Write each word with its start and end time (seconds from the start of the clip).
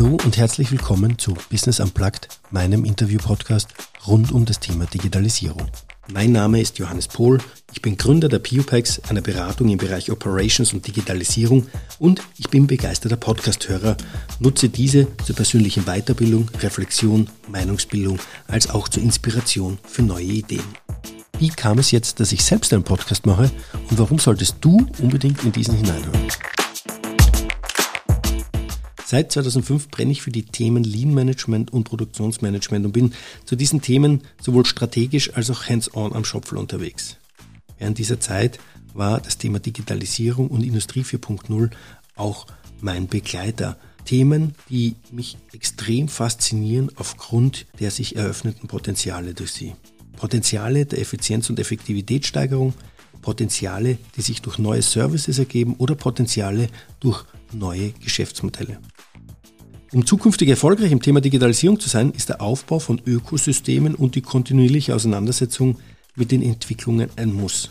Hallo 0.00 0.16
und 0.24 0.38
herzlich 0.38 0.72
willkommen 0.72 1.18
zu 1.18 1.34
Business 1.50 1.78
Unplugged, 1.78 2.28
meinem 2.50 2.86
Interview-Podcast 2.86 3.68
rund 4.06 4.32
um 4.32 4.46
das 4.46 4.58
Thema 4.58 4.86
Digitalisierung. 4.86 5.66
Mein 6.10 6.32
Name 6.32 6.58
ist 6.58 6.78
Johannes 6.78 7.06
Pohl, 7.06 7.36
ich 7.74 7.82
bin 7.82 7.98
Gründer 7.98 8.30
der 8.30 8.38
PUPEX, 8.38 9.02
einer 9.10 9.20
Beratung 9.20 9.68
im 9.68 9.76
Bereich 9.76 10.10
Operations 10.10 10.72
und 10.72 10.86
Digitalisierung 10.86 11.66
und 11.98 12.22
ich 12.38 12.48
bin 12.48 12.66
begeisterter 12.66 13.18
Podcast-Hörer, 13.18 13.98
nutze 14.38 14.70
diese 14.70 15.06
zur 15.22 15.36
persönlichen 15.36 15.84
Weiterbildung, 15.84 16.50
Reflexion, 16.62 17.28
Meinungsbildung 17.48 18.18
als 18.48 18.70
auch 18.70 18.88
zur 18.88 19.02
Inspiration 19.02 19.76
für 19.84 20.00
neue 20.00 20.24
Ideen. 20.24 20.64
Wie 21.38 21.50
kam 21.50 21.78
es 21.78 21.90
jetzt, 21.90 22.20
dass 22.20 22.32
ich 22.32 22.42
selbst 22.42 22.72
einen 22.72 22.84
Podcast 22.84 23.26
mache 23.26 23.50
und 23.90 23.98
warum 23.98 24.18
solltest 24.18 24.56
du 24.62 24.86
unbedingt 25.02 25.44
in 25.44 25.52
diesen 25.52 25.76
hineinhören? 25.76 26.26
Seit 29.10 29.32
2005 29.32 29.88
brenne 29.88 30.12
ich 30.12 30.22
für 30.22 30.30
die 30.30 30.44
Themen 30.44 30.84
Lean 30.84 31.12
Management 31.12 31.72
und 31.72 31.82
Produktionsmanagement 31.82 32.86
und 32.86 32.92
bin 32.92 33.12
zu 33.44 33.56
diesen 33.56 33.82
Themen 33.82 34.20
sowohl 34.40 34.64
strategisch 34.64 35.34
als 35.34 35.50
auch 35.50 35.68
hands-on 35.68 36.12
am 36.12 36.24
Schopfel 36.24 36.56
unterwegs. 36.58 37.16
Während 37.76 37.98
dieser 37.98 38.20
Zeit 38.20 38.60
war 38.94 39.20
das 39.20 39.36
Thema 39.36 39.58
Digitalisierung 39.58 40.46
und 40.46 40.62
Industrie 40.62 41.02
4.0 41.02 41.70
auch 42.14 42.46
mein 42.80 43.08
Begleiter. 43.08 43.76
Themen, 44.04 44.54
die 44.68 44.94
mich 45.10 45.38
extrem 45.52 46.06
faszinieren 46.06 46.92
aufgrund 46.94 47.66
der 47.80 47.90
sich 47.90 48.14
eröffneten 48.14 48.68
Potenziale 48.68 49.34
durch 49.34 49.50
sie. 49.50 49.74
Potenziale 50.18 50.86
der 50.86 51.00
Effizienz- 51.00 51.50
und 51.50 51.58
Effektivitätssteigerung, 51.58 52.74
Potenziale, 53.22 53.98
die 54.16 54.22
sich 54.22 54.40
durch 54.40 54.58
neue 54.58 54.82
Services 54.82 55.40
ergeben 55.40 55.74
oder 55.78 55.96
Potenziale 55.96 56.68
durch 57.00 57.24
neue 57.52 57.90
Geschäftsmodelle. 57.90 58.78
Um 59.92 60.06
zukünftig 60.06 60.48
erfolgreich 60.48 60.92
im 60.92 61.02
Thema 61.02 61.20
Digitalisierung 61.20 61.80
zu 61.80 61.88
sein, 61.88 62.12
ist 62.12 62.28
der 62.28 62.40
Aufbau 62.40 62.78
von 62.78 63.00
Ökosystemen 63.04 63.96
und 63.96 64.14
die 64.14 64.20
kontinuierliche 64.20 64.94
Auseinandersetzung 64.94 65.78
mit 66.14 66.30
den 66.30 66.42
Entwicklungen 66.42 67.10
ein 67.16 67.32
Muss. 67.32 67.70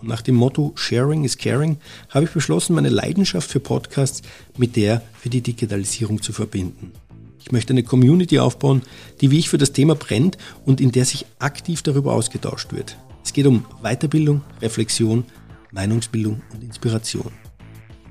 Und 0.00 0.06
nach 0.06 0.22
dem 0.22 0.36
Motto 0.36 0.72
Sharing 0.76 1.24
is 1.24 1.38
Caring 1.38 1.78
habe 2.10 2.26
ich 2.26 2.30
beschlossen, 2.30 2.76
meine 2.76 2.88
Leidenschaft 2.88 3.50
für 3.50 3.58
Podcasts 3.58 4.22
mit 4.56 4.76
der 4.76 5.02
für 5.18 5.28
die 5.28 5.40
Digitalisierung 5.40 6.22
zu 6.22 6.32
verbinden. 6.32 6.92
Ich 7.40 7.50
möchte 7.50 7.72
eine 7.72 7.82
Community 7.82 8.38
aufbauen, 8.38 8.82
die 9.20 9.32
wie 9.32 9.38
ich 9.38 9.48
für 9.48 9.58
das 9.58 9.72
Thema 9.72 9.96
brennt 9.96 10.38
und 10.64 10.80
in 10.80 10.92
der 10.92 11.04
sich 11.04 11.26
aktiv 11.40 11.82
darüber 11.82 12.12
ausgetauscht 12.12 12.72
wird. 12.72 12.96
Es 13.24 13.32
geht 13.32 13.46
um 13.46 13.64
Weiterbildung, 13.82 14.42
Reflexion, 14.62 15.24
Meinungsbildung 15.72 16.42
und 16.52 16.62
Inspiration. 16.62 17.32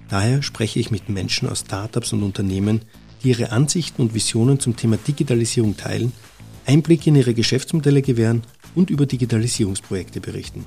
Daher 0.09 0.41
spreche 0.41 0.80
ich 0.80 0.91
mit 0.91 1.08
Menschen 1.08 1.47
aus 1.47 1.61
Startups 1.61 2.11
und 2.11 2.21
Unternehmen, 2.21 2.81
die 3.25 3.29
ihre 3.29 3.51
Ansichten 3.51 4.03
und 4.03 4.13
Visionen 4.13 4.59
zum 4.59 4.75
Thema 4.75 4.97
Digitalisierung 4.97 5.75
teilen, 5.75 6.13
Einblicke 6.67 7.09
in 7.09 7.15
ihre 7.15 7.33
Geschäftsmodelle 7.33 8.03
gewähren 8.03 8.43
und 8.75 8.91
über 8.91 9.07
Digitalisierungsprojekte 9.07 10.21
berichten. 10.21 10.65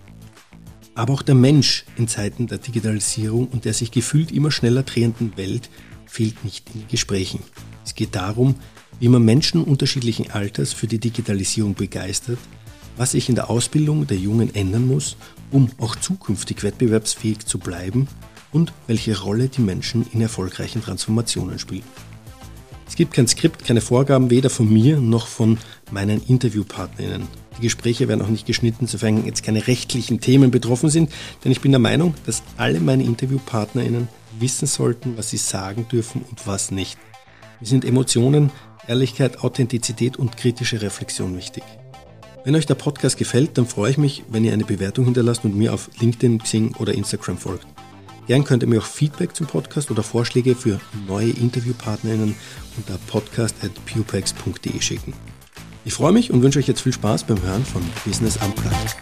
Aber 0.95 1.15
auch 1.15 1.23
der 1.23 1.37
Mensch 1.37 1.85
in 1.97 2.09
Zeiten 2.09 2.49
der 2.49 2.59
Digitalisierung 2.59 3.47
und 3.47 3.65
der 3.65 3.75
sich 3.75 3.93
gefühlt 3.93 4.33
immer 4.33 4.51
schneller 4.51 4.83
drehenden 4.83 5.37
Welt 5.37 5.71
fehlt 6.07 6.45
nicht 6.45 6.69
in 6.75 6.89
Gesprächen. 6.89 7.41
Es 7.85 7.95
geht 7.95 8.17
darum, 8.17 8.57
wie 8.99 9.09
man 9.09 9.25
Menschen 9.25 9.63
unterschiedlichen 9.63 10.33
Alters 10.33 10.73
für 10.73 10.89
die 10.89 10.99
Digitalisierung 10.99 11.75
begeistert, 11.75 12.39
was 12.97 13.13
sich 13.13 13.29
in 13.29 13.37
der 13.37 13.51
Ausbildung 13.51 14.09
der 14.09 14.17
Jungen 14.17 14.53
ändern 14.53 14.89
muss, 14.89 15.17
um 15.53 15.71
auch 15.79 15.95
zukünftig 15.95 16.65
wettbewerbsfähig 16.65 17.47
zu 17.47 17.61
bleiben 17.61 18.09
und 18.51 18.73
welche 18.89 19.17
Rolle 19.21 19.49
die 19.49 19.61
Menschen 19.61 20.05
in 20.13 20.21
erfolgreichen 20.21 20.83
Transformationen 20.83 21.61
spielen. 21.61 21.85
Es 22.89 22.97
gibt 22.97 23.13
kein 23.13 23.29
Skript, 23.29 23.65
keine 23.65 23.83
Vorgaben, 23.83 24.31
weder 24.31 24.51
von 24.51 24.73
mir 24.73 24.97
noch 24.99 25.27
von 25.27 25.59
meinen 25.91 26.23
Interviewpartnerinnen. 26.27 27.29
Die 27.59 27.63
Gespräche 27.63 28.09
werden 28.09 28.23
auch 28.23 28.29
nicht 28.29 28.47
geschnitten, 28.47 28.87
sofern 28.87 29.27
jetzt 29.27 29.43
keine 29.43 29.67
rechtlichen 29.67 30.21
Themen 30.21 30.51
betroffen 30.51 30.89
sind, 30.89 31.11
denn 31.45 31.53
ich 31.53 31.61
bin 31.61 31.71
der 31.71 31.81
Meinung, 31.81 32.15
dass 32.25 32.43
alle 32.57 32.81
meine 32.81 33.05
Interviewpartnerinnen 33.05 34.09
wissen 34.41 34.67
sollten, 34.67 35.17
was 35.17 35.31
sie 35.31 35.37
sagen 35.37 35.87
dürfen 35.91 36.25
und 36.29 36.47
was 36.47 36.71
nicht. 36.71 36.99
Mir 37.61 37.67
sind 37.67 37.85
Emotionen, 37.85 38.51
Ehrlichkeit, 38.87 39.45
Authentizität 39.45 40.17
und 40.17 40.37
kritische 40.37 40.81
Reflexion 40.81 41.37
wichtig. 41.37 41.65
Wenn 42.45 42.55
euch 42.55 42.67
der 42.67 42.77
Podcast 42.77 43.19
gefällt, 43.19 43.59
dann 43.59 43.67
freue 43.67 43.91
ich 43.91 43.99
mich, 43.99 44.25
wenn 44.31 44.45
ihr 44.45 44.55
eine 44.55 44.65
Bewertung 44.65 45.05
hinterlasst 45.05 45.45
und 45.45 45.57
mir 45.57 45.75
auf 45.75 45.91
LinkedIn, 46.01 46.39
Xing 46.39 46.75
oder 46.77 46.95
Instagram 46.95 47.37
folgt. 47.37 47.67
Gern 48.29 48.45
könnt 48.45 48.63
ihr 48.63 48.69
mir 48.69 48.79
auch 48.81 48.87
Feedback 48.87 49.35
zum 49.35 49.47
Podcast 49.47 49.91
oder 49.91 50.03
Vorschläge 50.03 50.55
für 50.55 50.79
neue 51.07 51.31
InterviewpartnerInnen 51.31 52.37
unter 52.77 52.99
podcast.pupex.de 53.07 54.81
schicken. 54.83 55.15
Ich 55.87 55.95
freue 55.95 56.13
mich 56.13 56.31
und 56.31 56.43
wünsche 56.43 56.59
euch 56.59 56.69
jetzt 56.69 56.83
viel 56.83 56.93
Spaß 56.93 57.25
beim 57.25 57.43
Hören 57.43 57.65
von 57.65 57.83
Business 58.05 58.37
Unplugged. 58.37 58.97